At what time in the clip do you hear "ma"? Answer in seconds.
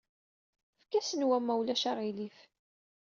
1.39-1.53